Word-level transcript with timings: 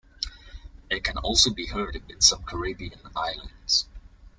It 0.89 1.03
can 1.03 1.19
also 1.19 1.53
be 1.53 1.67
heard 1.67 1.95
in 2.09 2.21
some 2.21 2.41
Caribbean 2.41 2.99
islands. 3.15 3.87